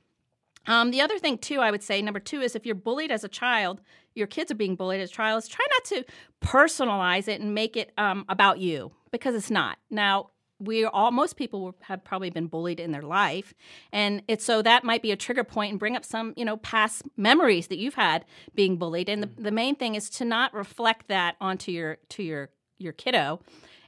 Um, 0.65 0.91
the 0.91 1.01
other 1.01 1.19
thing, 1.19 1.37
too, 1.37 1.59
I 1.59 1.71
would 1.71 1.83
say, 1.83 2.01
number 2.01 2.19
two, 2.19 2.41
is 2.41 2.55
if 2.55 2.65
you're 2.65 2.75
bullied 2.75 3.11
as 3.11 3.23
a 3.23 3.27
child, 3.27 3.81
your 4.15 4.27
kids 4.27 4.51
are 4.51 4.55
being 4.55 4.75
bullied 4.75 5.01
as 5.01 5.09
a 5.09 5.13
child, 5.13 5.43
is 5.43 5.49
try 5.49 5.65
not 5.69 5.85
to 5.85 6.05
personalize 6.41 7.27
it 7.27 7.41
and 7.41 7.53
make 7.53 7.75
it 7.75 7.91
um, 7.97 8.25
about 8.29 8.59
you 8.59 8.91
because 9.11 9.35
it's 9.35 9.51
not. 9.51 9.77
Now, 9.89 10.29
we 10.59 10.85
all 10.85 11.11
most 11.11 11.35
people 11.35 11.75
have 11.81 12.03
probably 12.03 12.29
been 12.29 12.47
bullied 12.47 12.79
in 12.79 12.91
their 12.91 13.01
life 13.01 13.53
and 13.91 14.21
it's 14.27 14.45
so 14.45 14.61
that 14.61 14.83
might 14.83 15.01
be 15.01 15.11
a 15.11 15.15
trigger 15.15 15.43
point 15.43 15.71
and 15.71 15.79
bring 15.79 15.95
up 15.95 16.05
some 16.05 16.33
you 16.37 16.45
know 16.45 16.57
past 16.57 17.03
memories 17.17 17.67
that 17.67 17.77
you've 17.77 17.95
had 17.95 18.23
being 18.55 18.77
bullied 18.77 19.09
and 19.09 19.23
the, 19.23 19.29
the 19.37 19.51
main 19.51 19.75
thing 19.75 19.95
is 19.95 20.09
to 20.09 20.23
not 20.23 20.53
reflect 20.53 21.07
that 21.07 21.35
onto 21.41 21.71
your 21.71 21.97
to 22.07 22.23
your 22.23 22.49
your 22.77 22.93
kiddo 22.93 23.41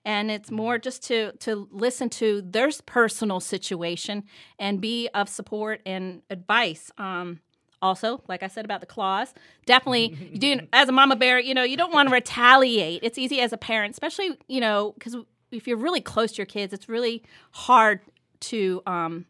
and 0.05 0.29
it's 0.29 0.51
more 0.51 0.77
just 0.77 1.03
to 1.07 1.31
to 1.39 1.67
listen 1.71 2.09
to 2.11 2.41
their 2.41 2.69
personal 2.85 3.39
situation 3.39 4.23
and 4.59 4.79
be 4.79 5.09
of 5.13 5.27
support 5.27 5.81
and 5.85 6.21
advice. 6.29 6.91
Um, 6.97 7.41
also, 7.81 8.23
like 8.27 8.41
I 8.41 8.47
said 8.47 8.65
about 8.65 8.79
the 8.79 8.87
claws, 8.87 9.33
definitely 9.65 10.15
you 10.31 10.37
do 10.39 10.59
as 10.71 10.87
a 10.87 10.91
mama 10.91 11.15
bear. 11.15 11.39
You 11.39 11.53
know, 11.53 11.63
you 11.63 11.77
don't 11.77 11.93
want 11.93 12.07
to 12.09 12.13
retaliate. 12.13 13.01
It's 13.03 13.17
easy 13.17 13.41
as 13.41 13.51
a 13.51 13.57
parent, 13.57 13.91
especially 13.93 14.37
you 14.47 14.61
know 14.61 14.93
because 14.97 15.17
if 15.51 15.67
you're 15.67 15.77
really 15.77 16.01
close 16.01 16.33
to 16.33 16.37
your 16.37 16.45
kids, 16.45 16.71
it's 16.73 16.87
really 16.87 17.23
hard 17.51 18.01
to 18.41 18.81
um, 18.85 19.25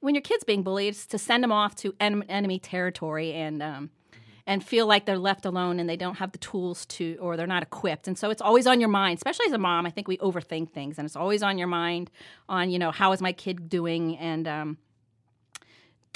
when 0.00 0.14
your 0.14 0.22
kid's 0.22 0.44
being 0.44 0.62
bullied, 0.62 0.94
it's 0.94 1.06
to 1.06 1.18
send 1.18 1.42
them 1.42 1.52
off 1.52 1.74
to 1.76 1.94
en- 2.00 2.24
enemy 2.24 2.58
territory 2.58 3.32
and 3.32 3.62
um, 3.62 3.90
and 4.46 4.64
feel 4.64 4.86
like 4.86 5.06
they're 5.06 5.18
left 5.18 5.44
alone 5.44 5.80
and 5.80 5.88
they 5.88 5.96
don't 5.96 6.16
have 6.16 6.32
the 6.32 6.38
tools 6.38 6.86
to 6.86 7.16
or 7.20 7.36
they're 7.36 7.46
not 7.46 7.62
equipped. 7.62 8.06
And 8.06 8.16
so 8.16 8.30
it's 8.30 8.42
always 8.42 8.66
on 8.66 8.80
your 8.80 8.88
mind, 8.88 9.18
especially 9.18 9.46
as 9.46 9.52
a 9.52 9.58
mom. 9.58 9.86
I 9.86 9.90
think 9.90 10.06
we 10.06 10.18
overthink 10.18 10.70
things, 10.70 10.98
and 10.98 11.06
it's 11.06 11.16
always 11.16 11.42
on 11.42 11.58
your 11.58 11.68
mind 11.68 12.10
on 12.48 12.70
you 12.70 12.78
know 12.78 12.90
how 12.90 13.12
is 13.12 13.20
my 13.20 13.32
kid 13.32 13.68
doing 13.68 14.16
and 14.18 14.46
um, 14.46 14.78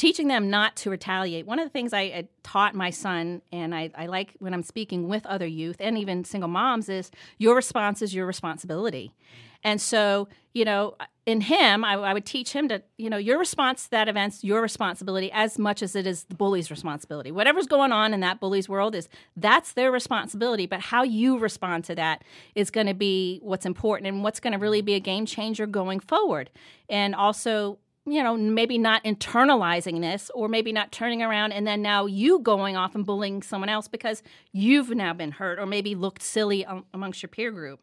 teaching 0.01 0.29
them 0.29 0.49
not 0.49 0.77
to 0.77 0.89
retaliate. 0.89 1.47
One 1.47 1.59
of 1.59 1.67
the 1.67 1.71
things 1.71 1.93
I, 1.93 2.01
I 2.01 2.29
taught 2.43 2.75
my 2.75 2.89
son, 2.89 3.43
and 3.53 3.75
I, 3.75 3.91
I, 3.95 4.07
like 4.07 4.35
when 4.39 4.55
I'm 4.55 4.63
speaking 4.63 5.09
with 5.09 5.27
other 5.27 5.47
youth 5.47 5.77
and 5.79 5.99
even 5.99 6.25
single 6.25 6.49
moms, 6.49 6.89
is 6.89 7.11
your 7.37 7.55
response 7.55 8.01
is 8.01 8.15
your 8.15 8.25
responsibility. 8.25 9.13
And 9.62 9.81
so, 9.81 10.29
you 10.55 10.64
know, 10.64 10.97
in 11.26 11.43
him, 11.43 11.85
I, 11.85 11.95
I, 11.95 12.14
would 12.14 12.26
teach 12.26 12.52
him 12.52 12.69
to, 12.69 12.83
you 12.99 13.09
know, 13.09 13.17
your 13.17 13.38
response 13.38 13.85
to 13.85 13.90
that 13.90 14.09
event's 14.09 14.43
your 14.43 14.61
responsibility 14.61 15.31
as 15.33 15.59
much 15.59 15.83
as 15.83 15.95
it 15.95 16.07
is 16.07 16.25
the 16.25 16.35
bully's 16.35 16.71
responsibility. 16.71 17.31
Whatever's 17.31 17.67
going 17.67 17.93
on 17.93 18.12
in 18.12 18.21
that 18.21 18.40
bully's 18.40 18.69
world 18.69 18.95
is 18.95 19.09
that's 19.37 19.73
their 19.73 19.93
responsibility, 19.93 20.67
but 20.67 20.81
how 20.81 21.02
you 21.02 21.38
respond 21.38 21.85
to 21.85 21.95
that 21.95 22.25
is 22.55 22.71
going 22.71 22.87
to 22.87 22.95
be 22.95 23.38
what's 23.43 23.67
important 23.67 24.09
and 24.09 24.25
what's 24.25 24.40
going 24.40 24.52
to 24.52 24.59
really 24.59 24.83
be 24.83 24.95
a 24.95 25.00
game 25.00 25.26
changer 25.26 25.67
going 25.67 26.00
forward. 26.00 26.50
And 26.88 27.14
also, 27.14 27.79
you 28.07 28.23
know, 28.23 28.37
maybe 28.37 28.79
not 28.79 29.05
internalizing 29.05 30.00
this 30.00 30.31
or 30.35 30.49
maybe 30.49 30.73
not 30.73 30.90
turning 30.90 31.23
around 31.23 31.52
and 31.52 31.67
then 31.67 31.83
now 31.83 32.07
you 32.07 32.40
going 32.40 32.76
off 32.76 32.95
and 32.95 33.07
bullying 33.07 33.43
someone 33.43 33.69
else 33.69 33.88
because 33.88 34.23
you've 34.52 34.90
now 34.90 35.12
been 35.12 35.33
hurt 35.33 35.59
or 35.59 35.67
maybe 35.67 35.95
looked 35.95 36.23
silly 36.23 36.67
amongst 36.93 37.23
your 37.23 37.29
peer 37.29 37.52
group. 37.52 37.81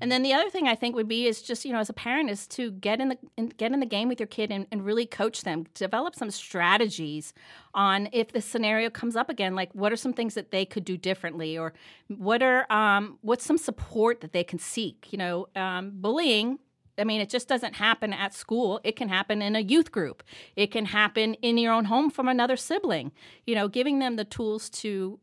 And 0.00 0.10
then 0.10 0.22
the 0.22 0.32
other 0.32 0.48
thing 0.48 0.66
I 0.66 0.74
think 0.74 0.94
would 0.96 1.08
be 1.08 1.26
is 1.26 1.42
just 1.42 1.64
you 1.64 1.72
know 1.72 1.78
as 1.78 1.90
a 1.90 1.94
parent 1.94 2.30
is 2.30 2.46
to 2.48 2.70
get 2.72 3.00
in 3.00 3.10
the 3.10 3.18
in, 3.36 3.48
get 3.48 3.72
in 3.72 3.80
the 3.80 3.86
game 3.86 4.08
with 4.08 4.20
your 4.20 4.26
kid 4.26 4.50
and, 4.50 4.66
and 4.70 4.84
really 4.84 5.06
coach 5.06 5.42
them, 5.42 5.66
develop 5.74 6.14
some 6.14 6.30
strategies 6.30 7.32
on 7.74 8.08
if 8.12 8.32
the 8.32 8.40
scenario 8.40 8.90
comes 8.90 9.16
up 9.16 9.28
again. 9.28 9.54
Like 9.54 9.74
what 9.74 9.92
are 9.92 9.96
some 9.96 10.12
things 10.12 10.34
that 10.34 10.50
they 10.50 10.64
could 10.64 10.84
do 10.84 10.96
differently, 10.96 11.58
or 11.58 11.72
what 12.08 12.42
are 12.42 12.70
um, 12.72 13.18
what's 13.22 13.44
some 13.44 13.58
support 13.58 14.20
that 14.20 14.32
they 14.32 14.44
can 14.44 14.58
seek? 14.58 15.08
You 15.12 15.18
know, 15.18 15.48
um, 15.56 15.92
bullying 15.94 16.58
I 17.00 17.04
mean, 17.04 17.20
it 17.20 17.30
just 17.30 17.48
doesn't 17.48 17.74
happen 17.74 18.12
at 18.12 18.34
school. 18.34 18.80
It 18.84 18.94
can 18.94 19.08
happen 19.08 19.40
in 19.40 19.56
a 19.56 19.60
youth 19.60 19.90
group. 19.90 20.22
It 20.54 20.70
can 20.70 20.84
happen 20.84 21.34
in 21.34 21.56
your 21.56 21.72
own 21.72 21.86
home 21.86 22.10
from 22.10 22.28
another 22.28 22.56
sibling. 22.56 23.12
You 23.46 23.54
know, 23.54 23.68
giving 23.68 23.98
them 23.98 24.16
the 24.16 24.24
tools 24.24 24.68
to, 24.70 25.18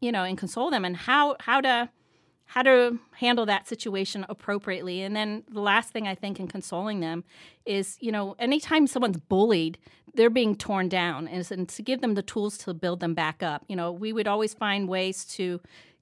you 0.00 0.12
know, 0.12 0.24
and 0.24 0.36
console 0.36 0.70
them 0.70 0.84
and 0.84 0.96
how 0.96 1.36
how 1.40 1.60
to 1.62 1.88
how 2.50 2.62
to 2.62 2.98
handle 3.12 3.46
that 3.46 3.68
situation 3.68 4.26
appropriately. 4.28 5.02
And 5.02 5.14
then 5.14 5.44
the 5.48 5.60
last 5.60 5.90
thing 5.90 6.08
I 6.08 6.16
think 6.16 6.40
in 6.40 6.48
consoling 6.48 6.98
them 6.98 7.22
is, 7.64 7.96
you 8.00 8.10
know, 8.10 8.34
anytime 8.40 8.88
someone's 8.88 9.18
bullied, 9.18 9.78
they're 10.14 10.30
being 10.30 10.56
torn 10.56 10.88
down, 10.88 11.28
and, 11.28 11.68
to 11.68 11.82
give 11.82 12.00
them 12.00 12.14
the 12.14 12.22
tools 12.22 12.58
to 12.58 12.74
build 12.74 12.98
them 12.98 13.14
back 13.14 13.44
up. 13.44 13.64
You 13.68 13.76
know, 13.76 13.92
we 13.92 14.12
would 14.12 14.26
always 14.26 14.52
find 14.52 14.88
ways 14.88 15.24
to 15.36 15.60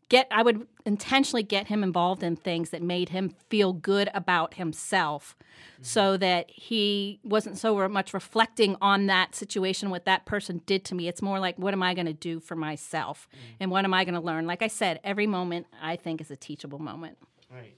get 0.09 0.27
I 0.31 0.43
would 0.43 0.67
intentionally 0.85 1.43
get 1.43 1.69
him 1.69 1.83
involved 1.83 2.23
in 2.23 2.37
things 2.37 2.71
that 2.71 2.83
made 2.83 3.11
him 3.11 3.35
feel 3.49 3.73
good 3.73 4.11
about 4.15 4.55
himself. 4.55 5.37
Mm-hmm. 5.79 5.85
so 5.85 6.17
that 6.17 6.51
he 6.51 7.21
wasn't 7.23 7.57
so 7.57 7.89
much 7.89 8.13
reflecting 8.13 8.77
on 8.81 9.07
that 9.07 9.37
situation 9.37 9.91
what 9.91 10.07
that 10.07 10.25
person 10.25 10.61
did 10.67 10.85
to 10.87 10.95
me. 10.97 11.07
It's 11.07 11.23
more 11.23 11.39
like 11.39 11.57
what 11.57 11.73
am 11.73 11.85
I 11.85 11.95
going 11.95 12.07
to 12.07 12.13
do 12.13 12.41
for 12.41 12.57
myself? 12.57 13.29
Mm-hmm. 13.31 13.55
and 13.61 13.71
what 13.71 13.85
am 13.85 13.95
I 13.95 14.05
going 14.05 14.15
to 14.15 14.21
learn? 14.21 14.47
Like 14.47 14.61
I 14.61 14.67
said 14.67 14.99
every 15.05 15.29
moment 15.29 15.67
I 15.81 15.95
think 15.95 16.21
is 16.21 16.33
a 16.33 16.37
teachable 16.37 16.81
moment. 16.81 17.17
Right. 17.53 17.75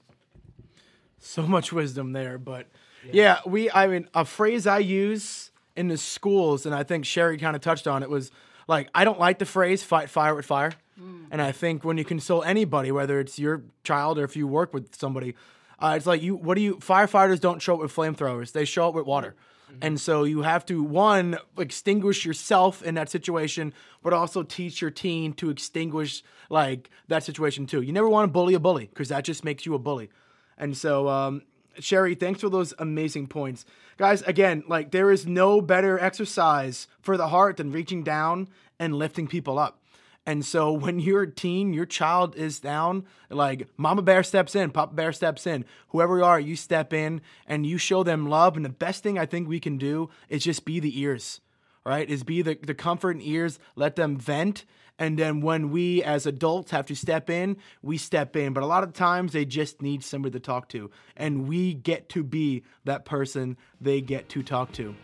So 1.19 1.43
much 1.43 1.71
wisdom 1.71 2.13
there 2.13 2.39
but 2.39 2.67
yeah, 3.05 3.11
yeah 3.13 3.37
we 3.45 3.69
I 3.69 3.85
mean 3.85 4.07
a 4.15 4.25
phrase 4.25 4.65
I 4.65 4.79
use 4.79 5.51
in 5.75 5.87
the 5.87 5.97
schools 5.97 6.65
and 6.65 6.73
I 6.73 6.83
think 6.83 7.05
Sherry 7.05 7.37
kind 7.37 7.55
of 7.55 7.61
touched 7.61 7.87
on 7.87 8.01
it 8.01 8.09
was 8.09 8.31
like 8.67 8.89
I 8.95 9.03
don't 9.03 9.19
like 9.19 9.37
the 9.37 9.45
phrase 9.45 9.83
fight 9.83 10.09
fire 10.09 10.33
with 10.33 10.47
fire 10.47 10.71
Mm. 11.01 11.27
And 11.31 11.41
I 11.41 11.51
think 11.51 11.83
when 11.83 11.97
you 11.97 12.05
console 12.05 12.43
anybody, 12.43 12.91
whether 12.91 13.19
it's 13.19 13.39
your 13.39 13.63
child 13.83 14.19
or 14.19 14.23
if 14.23 14.35
you 14.35 14.47
work 14.47 14.73
with 14.73 14.95
somebody, 14.95 15.35
uh, 15.79 15.95
it's 15.97 16.05
like 16.05 16.21
you. 16.21 16.35
What 16.35 16.55
do 16.55 16.61
you? 16.61 16.75
Firefighters 16.75 17.39
don't 17.39 17.61
show 17.61 17.75
up 17.75 17.79
with 17.81 17.93
flamethrowers; 17.93 18.51
they 18.51 18.65
show 18.65 18.89
up 18.89 18.93
with 18.93 19.05
water. 19.05 19.35
Mm-hmm. 19.71 19.79
And 19.81 20.01
so 20.01 20.23
you 20.23 20.41
have 20.43 20.65
to 20.67 20.83
one 20.83 21.37
extinguish 21.57 22.25
yourself 22.25 22.83
in 22.83 22.95
that 22.95 23.09
situation, 23.09 23.73
but 24.03 24.13
also 24.13 24.43
teach 24.43 24.81
your 24.81 24.91
teen 24.91 25.33
to 25.33 25.49
extinguish 25.49 26.23
like 26.49 26.89
that 27.07 27.23
situation 27.23 27.65
too. 27.65 27.81
You 27.81 27.93
never 27.93 28.09
want 28.09 28.29
to 28.29 28.31
bully 28.31 28.53
a 28.53 28.59
bully 28.59 28.87
because 28.87 29.09
that 29.09 29.23
just 29.23 29.43
makes 29.43 29.65
you 29.65 29.73
a 29.73 29.79
bully. 29.79 30.09
And 30.57 30.77
so, 30.77 31.07
um, 31.07 31.41
Sherry, 31.79 32.13
thanks 32.13 32.41
for 32.41 32.49
those 32.49 32.73
amazing 32.77 33.27
points, 33.27 33.65
guys. 33.97 34.21
Again, 34.23 34.63
like 34.67 34.91
there 34.91 35.11
is 35.11 35.25
no 35.25 35.61
better 35.61 35.97
exercise 35.97 36.87
for 37.01 37.17
the 37.17 37.29
heart 37.29 37.57
than 37.57 37.71
reaching 37.71 38.03
down 38.03 38.49
and 38.77 38.95
lifting 38.95 39.27
people 39.27 39.57
up. 39.57 39.80
And 40.25 40.45
so 40.45 40.71
when 40.85 40.99
you're 40.99 41.23
a 41.23 41.31
teen, 41.31 41.73
your 41.73 41.85
child 41.85 42.35
is 42.35 42.59
down, 42.59 43.05
like 43.29 43.67
mama 43.77 44.01
bear 44.01 44.23
steps 44.23 44.55
in, 44.55 44.71
papa 44.71 44.93
bear 44.93 45.11
steps 45.11 45.47
in, 45.47 45.65
whoever 45.89 46.17
you 46.17 46.23
are, 46.23 46.39
you 46.39 46.55
step 46.55 46.93
in 46.93 47.21
and 47.47 47.65
you 47.65 47.77
show 47.77 48.03
them 48.03 48.27
love. 48.27 48.55
And 48.55 48.65
the 48.65 48.69
best 48.69 49.03
thing 49.03 49.17
I 49.17 49.25
think 49.25 49.47
we 49.47 49.59
can 49.59 49.77
do 49.77 50.09
is 50.29 50.43
just 50.43 50.65
be 50.65 50.79
the 50.79 50.99
ears, 50.99 51.41
right? 51.85 52.09
Is 52.09 52.23
be 52.23 52.41
the, 52.41 52.57
the 52.61 52.75
comfort 52.75 53.11
and 53.11 53.23
ears, 53.23 53.59
let 53.75 53.95
them 53.95 54.17
vent. 54.17 54.65
And 54.99 55.17
then 55.17 55.41
when 55.41 55.71
we 55.71 56.03
as 56.03 56.27
adults 56.27 56.69
have 56.69 56.85
to 56.85 56.95
step 56.95 57.27
in, 57.27 57.57
we 57.81 57.97
step 57.97 58.35
in. 58.35 58.53
But 58.53 58.61
a 58.61 58.67
lot 58.67 58.83
of 58.83 58.93
times 58.93 59.33
they 59.33 59.45
just 59.45 59.81
need 59.81 60.03
somebody 60.03 60.33
to 60.33 60.39
talk 60.39 60.69
to. 60.69 60.91
And 61.17 61.47
we 61.47 61.73
get 61.73 62.07
to 62.09 62.23
be 62.23 62.63
that 62.85 63.03
person 63.03 63.57
they 63.79 64.01
get 64.01 64.29
to 64.29 64.43
talk 64.43 64.71
to. 64.73 64.95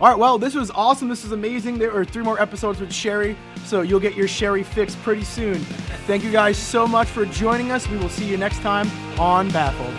All 0.00 0.08
right, 0.08 0.18
well, 0.18 0.38
this 0.38 0.54
was 0.54 0.70
awesome. 0.70 1.10
This 1.10 1.26
is 1.26 1.32
amazing. 1.32 1.78
There 1.78 1.94
are 1.94 2.06
three 2.06 2.22
more 2.22 2.40
episodes 2.40 2.80
with 2.80 2.90
Sherry, 2.90 3.36
so 3.64 3.82
you'll 3.82 4.00
get 4.00 4.14
your 4.14 4.28
Sherry 4.28 4.62
fix 4.62 4.96
pretty 4.96 5.24
soon. 5.24 5.56
Thank 6.06 6.24
you 6.24 6.32
guys 6.32 6.56
so 6.56 6.86
much 6.86 7.06
for 7.06 7.26
joining 7.26 7.70
us. 7.70 7.86
We 7.86 7.98
will 7.98 8.08
see 8.08 8.24
you 8.24 8.38
next 8.38 8.60
time 8.60 8.90
on 9.20 9.50
Baffled. 9.50 9.94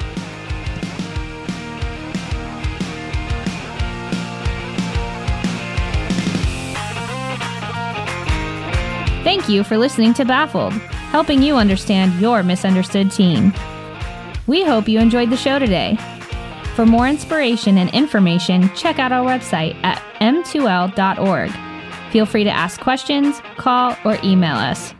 Thank 9.23 9.47
you 9.47 9.63
for 9.63 9.77
listening 9.77 10.15
to 10.15 10.25
Baffled, 10.25 10.73
helping 10.73 11.43
you 11.43 11.57
understand 11.57 12.19
your 12.19 12.41
misunderstood 12.41 13.11
teen. 13.11 13.53
We 14.47 14.63
hope 14.63 14.89
you 14.89 14.99
enjoyed 14.99 15.29
the 15.29 15.37
show 15.37 15.59
today. 15.59 15.95
For 16.75 16.85
more 16.85 17.07
inspiration 17.07 17.77
and 17.77 17.89
information, 17.93 18.73
check 18.75 18.97
out 18.97 19.11
our 19.11 19.25
website 19.25 19.75
at 19.83 20.01
m2l.org. 20.21 21.51
Feel 22.11 22.25
free 22.25 22.43
to 22.43 22.49
ask 22.49 22.79
questions, 22.79 23.41
call, 23.57 23.95
or 24.05 24.17
email 24.23 24.55
us. 24.55 24.93